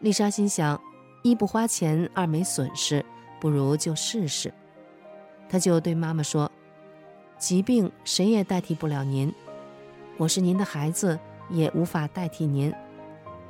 [0.00, 0.80] 丽莎心想，
[1.22, 3.04] 一不花钱，二没损失，
[3.38, 4.50] 不如就试试。
[5.50, 6.50] 她就对妈妈说
[7.36, 9.30] ：“疾病谁也代替不了您，
[10.16, 11.18] 我是您的孩子，
[11.50, 12.72] 也无法代替您。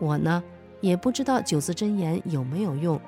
[0.01, 0.43] 我呢，
[0.81, 3.01] 也不知道九字真言有没有用。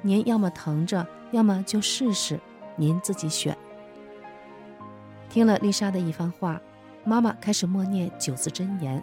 [0.00, 2.40] 您要么疼着，要么就试试，
[2.76, 3.54] 您自己选。”
[5.28, 6.58] 听了丽莎的一番话，
[7.04, 9.02] 妈妈开始默念九字真言。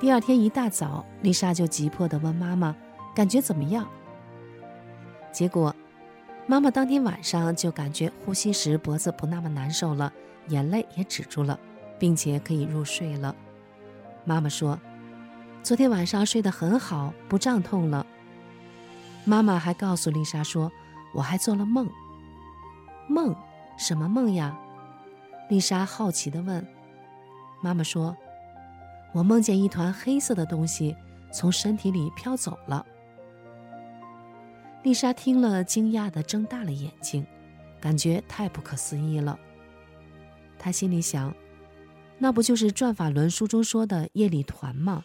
[0.00, 2.74] 第二天一大早，丽莎就急迫地问妈妈
[3.14, 3.86] ：“感觉怎么样？”
[5.32, 5.74] 结果。
[6.46, 10.12] 妈妈当天晚上就感觉呼吸时脖子不那么难受了，
[10.48, 11.56] 眼泪也止住了，
[11.96, 13.36] 并且可以入睡了。
[14.24, 14.76] 妈妈说
[15.62, 18.04] ：“昨天晚上睡得很好，不胀痛了。”
[19.24, 20.72] 妈妈还告诉丽莎说
[21.14, 21.88] ：“我还做了梦。”
[23.06, 23.32] 梦？
[23.76, 24.58] 什么梦呀？
[25.50, 26.64] 丽莎好奇地问。
[27.60, 28.16] 妈妈说
[29.12, 30.96] ：“我梦见一团黑色的东西
[31.32, 32.86] 从身体里飘走了。”
[34.84, 37.26] 丽莎听了，惊讶地睁大了眼睛，
[37.80, 39.36] 感觉太不可思议了。
[40.56, 41.34] 她心里想
[42.16, 45.04] ：“那不就是《转法轮》书中说的业力团吗？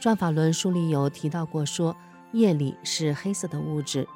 [0.02, 1.96] 《转法轮》书里有提到过，说
[2.30, 4.06] 业力是黑色的物质，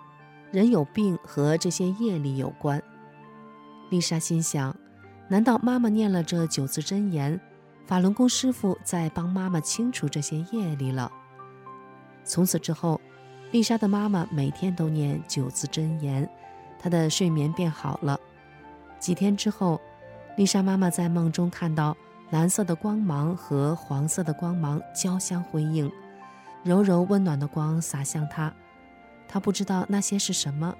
[0.52, 2.80] 人有病和这些业力有关。”
[3.90, 4.74] 丽莎心想
[5.28, 7.40] ：“难道妈妈念了这九字真言，
[7.86, 11.10] 法轮功师傅在帮妈妈清除这些业力了？”
[12.24, 13.00] 从此之后。
[13.52, 16.28] 丽莎的妈妈每天都念九字真言，
[16.76, 18.18] 她的睡眠变好了。
[18.98, 19.80] 几天之后，
[20.36, 21.96] 丽莎妈妈在梦中看到
[22.30, 25.88] 蓝色的光芒和黄色的光芒交相辉映，
[26.64, 28.52] 柔柔温暖的光洒向她。
[29.28, 30.74] 她不知道那些是什么，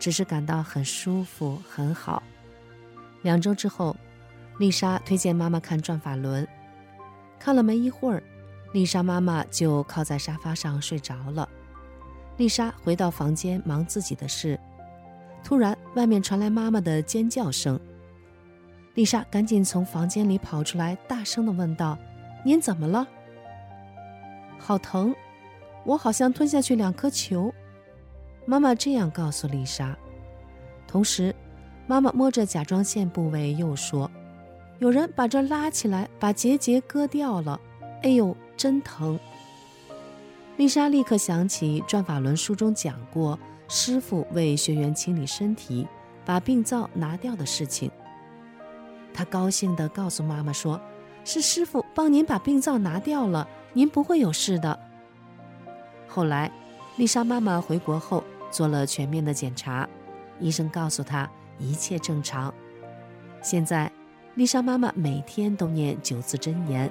[0.00, 2.20] 只是感到很舒服，很好。
[3.26, 3.96] 两周之后，
[4.60, 6.44] 丽莎推荐妈妈看《转法轮》，
[7.40, 8.22] 看了没一会儿，
[8.72, 11.48] 丽莎妈妈就靠在沙发上睡着了。
[12.36, 14.56] 丽莎回到房间忙自己的事，
[15.42, 17.80] 突然外面传来妈妈的尖叫声。
[18.94, 21.98] 丽莎赶紧从房间里跑出来，大声地问道
[22.46, 23.04] ：“您怎么了
[24.56, 25.12] ？”“好疼，
[25.84, 27.52] 我好像吞下去两颗球。”
[28.46, 29.98] 妈妈这样告诉丽莎。
[30.86, 31.34] 同时，
[31.86, 34.10] 妈妈摸着甲状腺部位又说
[34.78, 37.60] ：“有人把这拉起来，把结节割掉了。
[38.02, 39.18] 哎呦，真疼！”
[40.56, 45.86] 丽莎立刻想起《转法轮》书中讲过，师傅为学员清理身体、
[46.24, 47.90] 把病灶拿掉的事情。
[49.14, 50.80] 她高兴地告诉妈妈说
[51.24, 54.78] ：“是师傅帮您把病灶拿掉了，您不会有事的。”
[56.08, 56.50] 后来，
[56.96, 59.88] 丽莎妈妈回国后做了全面的检查，
[60.40, 62.52] 医生告诉她一切正常。
[63.42, 63.90] 现在，
[64.34, 66.90] 丽莎妈妈每天都念九字真言。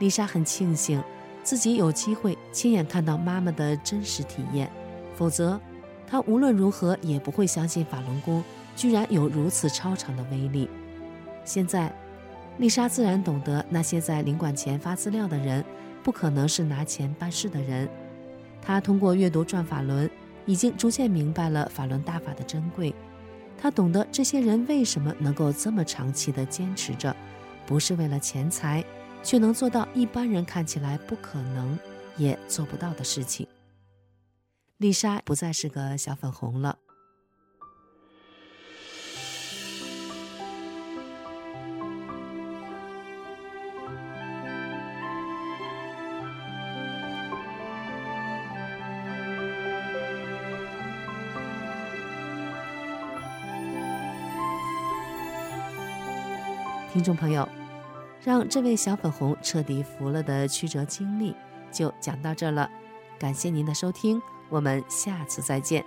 [0.00, 1.02] 丽莎很庆幸
[1.44, 4.68] 自己有机会亲眼看到妈妈的真实体验，
[5.14, 5.60] 否则
[6.06, 8.42] 她无论如何也不会相信法轮功
[8.74, 10.68] 居然有如此超常的威力。
[11.44, 11.94] 现在，
[12.56, 15.62] 丽莎自然懂得那些在领馆前发资料的人
[16.02, 17.86] 不可能是拿钱办事的人。
[18.62, 20.08] 她通过阅读《转法轮》，
[20.46, 22.94] 已经逐渐明白了法轮大法的珍贵。
[23.58, 27.14] 她懂得这些人为什么能够这么长期的坚持着，
[27.66, 28.82] 不是为了钱财。
[29.24, 31.76] 却能做到一般人看起来不可能
[32.18, 33.48] 也做不到的事情。
[34.76, 36.78] 丽莎不再是个小粉红了。
[56.92, 57.63] 听众朋友。
[58.24, 61.36] 让这位小粉红彻底服了的曲折经历
[61.70, 62.68] 就讲到这了。
[63.18, 65.84] 感谢您的收听，我们下次再见。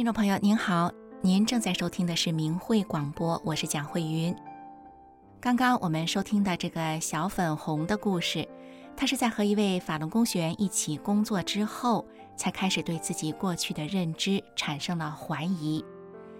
[0.00, 0.90] 听众朋友您好，
[1.20, 4.34] 您正在收听的是明慧广播，我是蒋慧云。
[5.38, 8.48] 刚刚我们收听的这个小粉红的故事，
[8.96, 15.84] 他是在和一位法轮功学员一起工作之后，才开始对自己过去的认知产生了怀疑。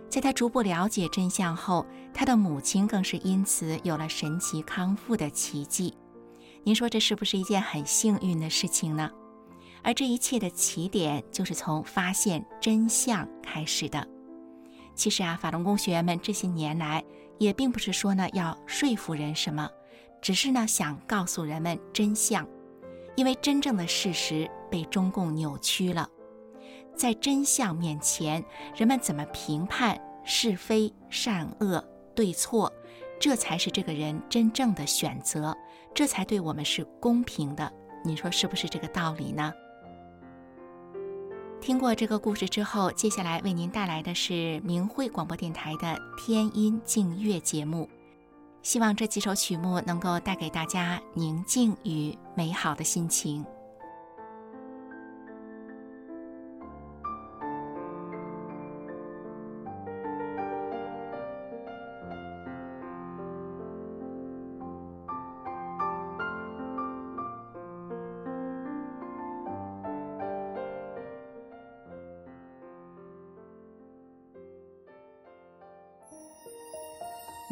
[0.08, 1.84] 在他逐步了解真相后，
[2.14, 5.94] 他的母亲更是因此有了神奇康复的奇迹。
[6.64, 9.10] 您说这是不是一件很幸运的事情呢？
[9.82, 14.06] 而这一切的起点，就是从发现真相开始的。
[14.94, 17.02] 其实啊，法轮功学员们这些年来，
[17.38, 19.70] 也并不是说呢要说服人什么，
[20.20, 22.46] 只是呢想告诉人们真相。
[23.16, 26.08] 因为真正的事实被中共扭曲了，
[26.94, 28.42] 在真相面前，
[28.74, 32.72] 人们怎么评判是非善恶对错，
[33.18, 35.54] 这才是这个人真正的选择，
[35.92, 37.70] 这才对我们是公平的。
[38.04, 39.52] 你说是不是这个道理呢？
[41.60, 47.88] 听过这个故事之后，接下来为您带来的是明慧广播电台的天音静乐节目。
[48.62, 53.44] 希望这几首曲目能够带给大家宁静与美好的心情。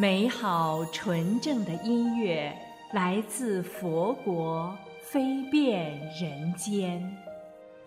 [0.01, 2.57] 美好纯正的音乐
[2.93, 4.73] 来自佛国，
[5.03, 7.03] 飞遍人间。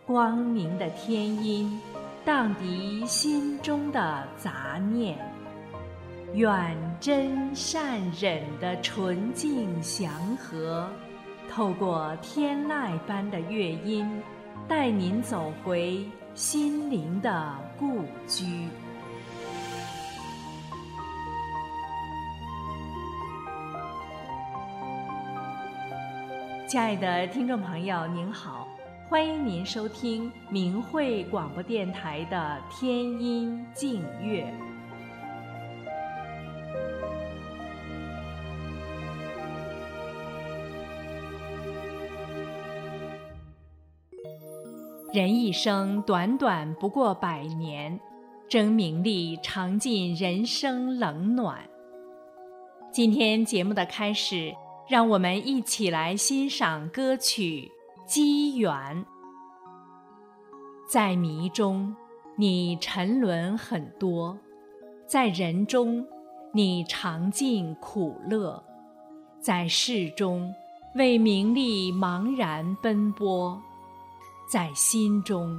[0.06, 1.80] 光明的天音，
[2.26, 5.18] 荡涤心中的杂念。
[6.34, 10.90] 远真善忍的纯净祥和，
[11.50, 14.22] 透过天籁般的乐音，
[14.68, 18.68] 带您走回心灵的故居。
[26.72, 28.66] 亲爱的听众朋友，您好，
[29.10, 34.50] 欢迎您收听明慧广播电台的天音静乐。
[45.12, 48.00] 人一生短短不过百年，
[48.48, 51.60] 争名利尝尽人生冷暖。
[52.94, 54.56] 今天节目的开始。
[54.92, 57.72] 让我们一起来欣赏歌曲
[58.06, 58.70] 《机缘》。
[60.86, 61.96] 在迷中，
[62.36, 64.36] 你沉沦很多；
[65.08, 66.06] 在人中，
[66.52, 68.62] 你尝尽苦乐；
[69.40, 70.54] 在世中，
[70.96, 73.58] 为名利茫然奔波；
[74.52, 75.58] 在心中，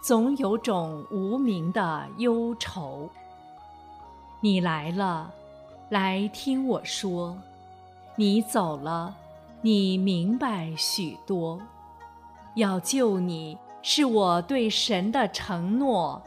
[0.00, 3.10] 总有种无名的忧愁。
[4.40, 5.28] 你来了，
[5.88, 7.36] 来听我说。
[8.20, 9.14] 你走了，
[9.62, 11.56] 你明白许多。
[12.56, 16.20] 要救你是我对神的承诺，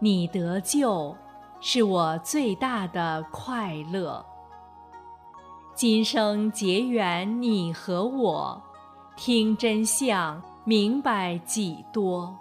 [0.00, 1.16] 你得救
[1.60, 4.26] 是我最大的快乐。
[5.76, 8.60] 今生结缘你和我，
[9.16, 12.36] 听真相明白几多。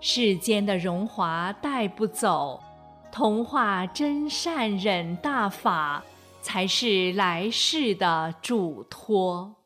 [0.00, 2.58] 世间的荣华带不走，
[3.12, 6.02] 同化真善忍大法。
[6.40, 9.57] 才是来世的嘱托。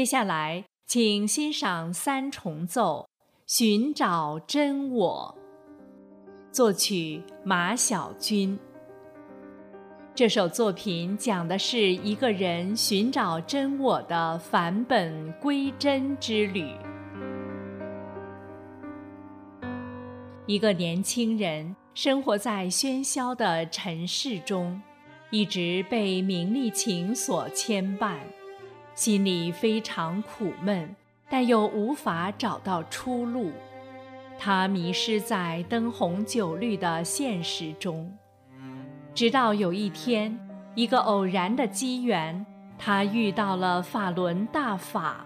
[0.00, 3.06] 接下来，请欣赏三重奏
[3.46, 5.36] 《寻找真我》，
[6.50, 8.58] 作曲马晓军。
[10.14, 16.74] 这首作品讲的是一个人寻找真我的返本归真之旅。
[20.46, 24.80] 一个年轻人生活在喧嚣的尘世中，
[25.28, 28.16] 一直被名利情所牵绊，
[29.00, 30.94] 心里非常苦闷，
[31.30, 33.50] 但又无法找到出路。
[34.38, 38.14] 他迷失在灯红酒绿的现实中。
[39.14, 40.38] 直到有一天，
[40.74, 42.44] 一个偶然的机缘，
[42.78, 45.24] 他遇到了法轮大法。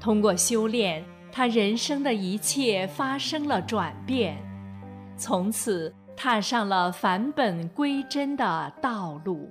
[0.00, 4.36] 通过修炼，他人生的一切发生了转变，
[5.16, 9.48] 从此踏上了返本归真的道路。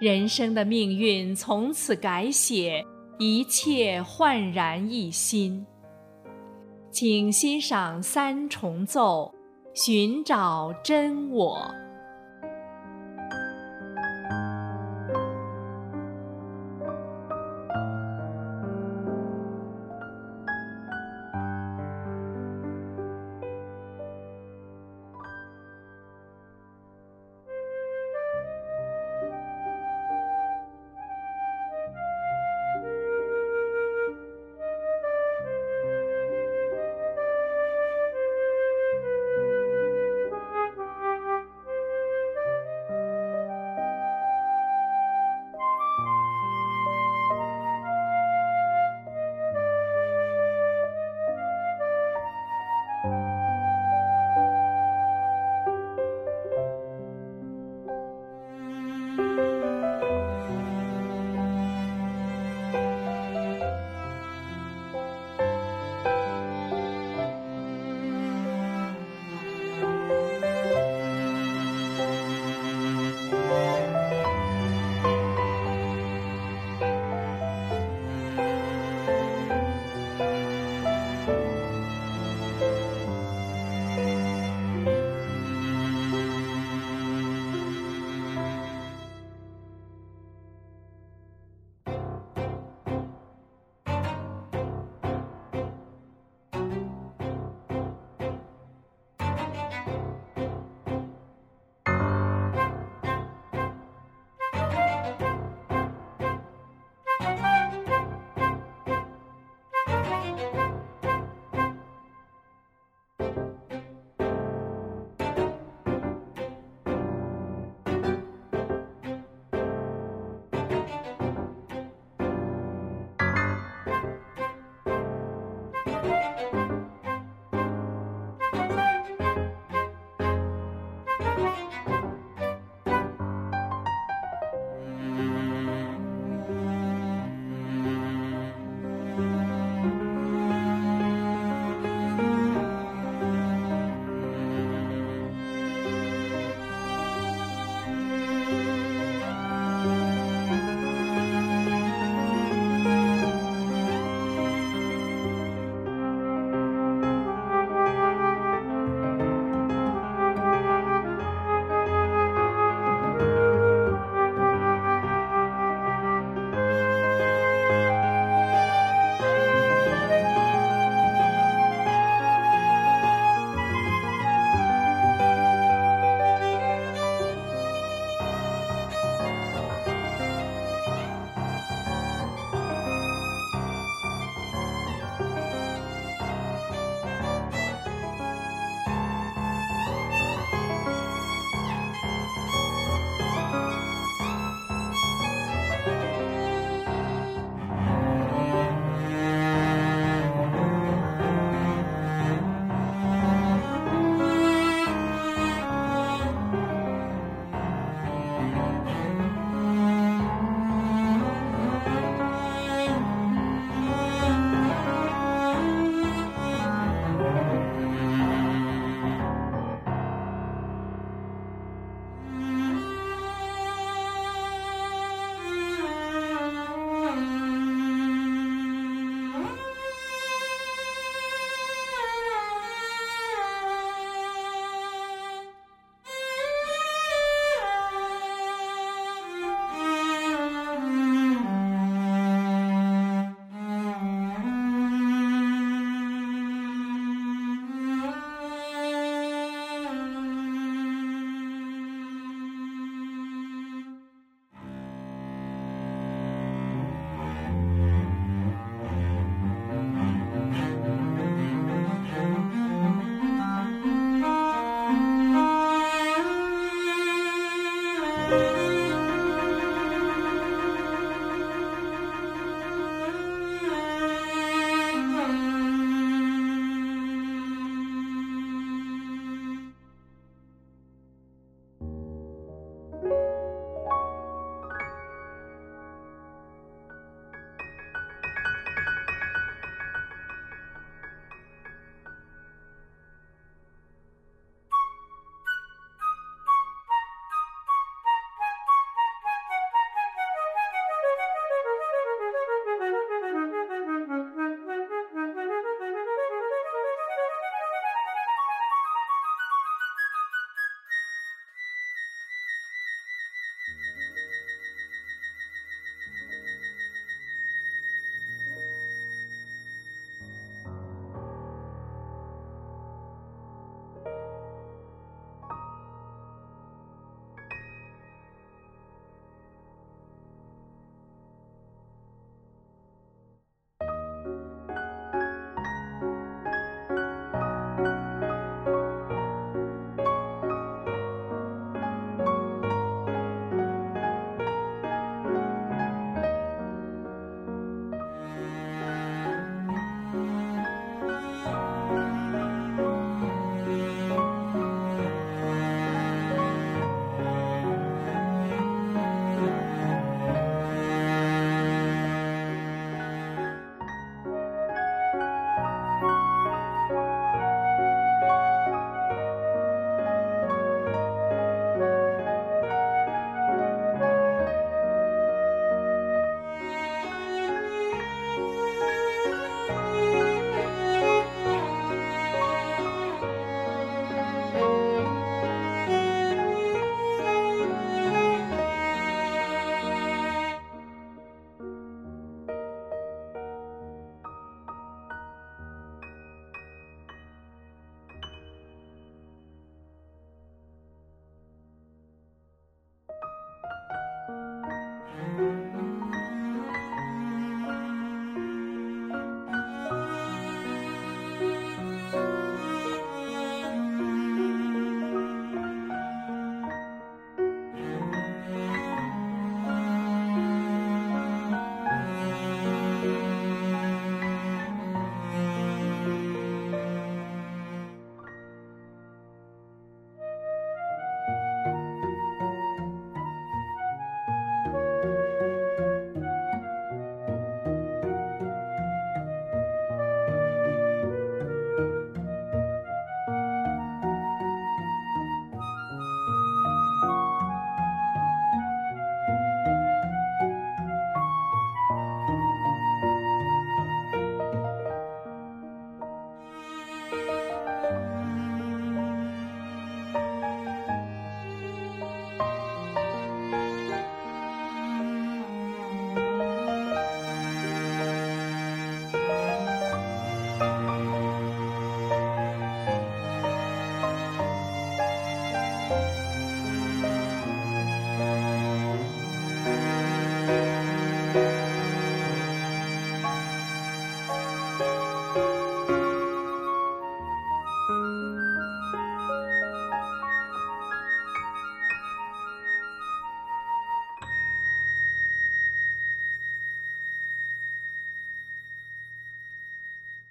[0.00, 2.84] 人生的命运从此改写，
[3.18, 5.66] 一切焕然一新。
[6.90, 9.34] 请欣赏三重奏，
[9.74, 11.68] 寻找真我。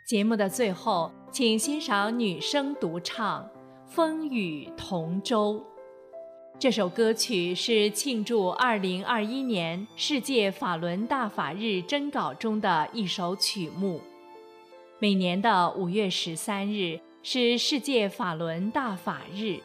[0.08, 3.44] 节目的最后，请欣赏女声独唱
[3.86, 5.56] 《风雨同舟》。
[6.58, 14.00] 这首歌曲是庆祝2021年世界法轮大法日征稿中的一首曲目。
[14.98, 19.60] 每年的五月十三日是世界法轮大法日，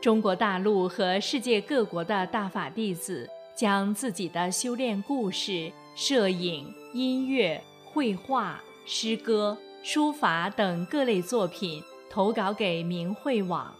[0.00, 8.62] 中国大陆和世界各国的大法弟子将自己的修炼故事、摄影、音乐、绘画。
[8.86, 13.70] 诗歌、书法等各类作品投稿给明慧网，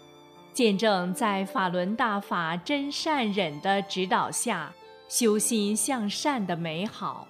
[0.52, 4.70] 见证在法轮大法真善忍的指导下，
[5.08, 7.26] 修心向善的美好，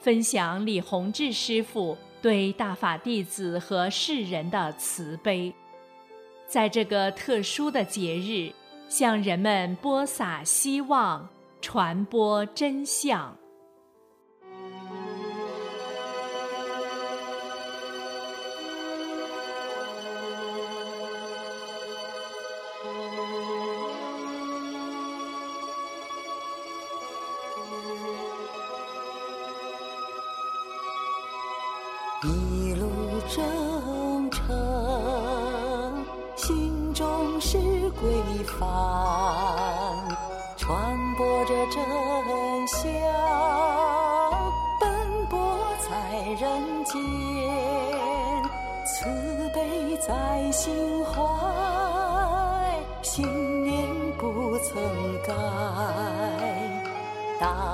[0.00, 5.54] 分享李洪志师傅对大法弟子和世人的慈悲，
[6.48, 8.52] 在这个特殊的节日，
[8.88, 11.28] 向人们播撒希望，
[11.60, 13.36] 传播真相。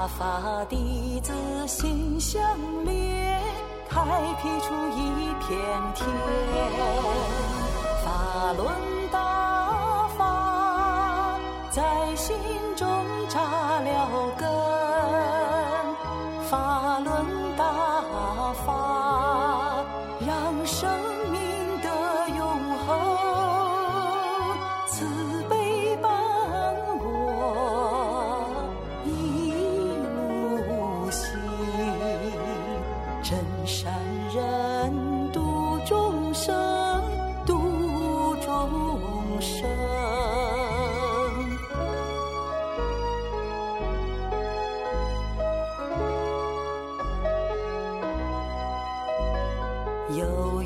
[0.04, 1.32] 大法弟子
[1.66, 2.38] 心相
[2.84, 3.40] 连。
[3.88, 4.02] 开
[4.42, 5.56] 辟出一片
[5.94, 6.06] 天，
[8.04, 8.68] 法轮
[9.10, 11.38] 大法
[11.70, 11.82] 在
[12.16, 12.36] 心
[12.76, 12.86] 中
[13.30, 13.40] 扎
[13.80, 14.46] 了根，
[16.50, 17.24] 法轮
[17.56, 17.64] 大
[18.66, 18.83] 法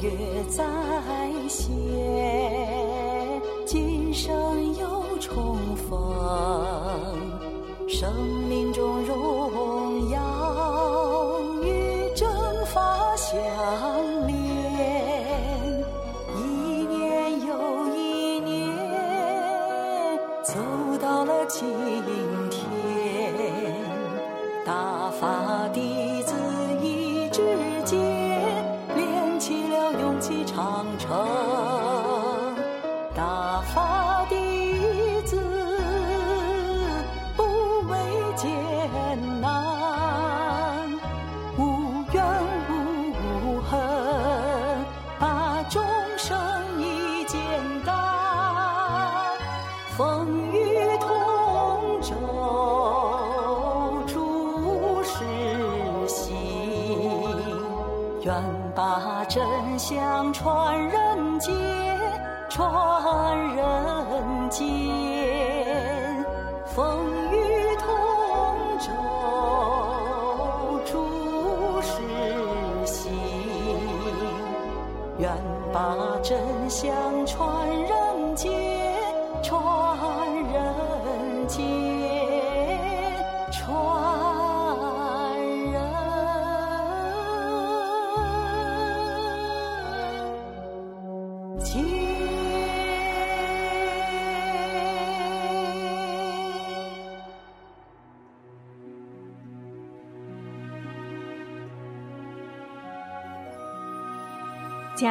[0.01, 0.11] 有约
[0.49, 0.65] 在
[1.49, 1.67] 现，
[3.67, 4.33] 今生
[4.77, 5.99] 又重逢，
[7.89, 8.15] 生
[8.49, 12.31] 命中荣耀与正
[12.67, 12.81] 法
[13.17, 13.37] 相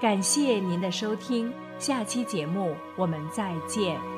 [0.00, 4.17] 感谢您的收听，下期节目我们再见。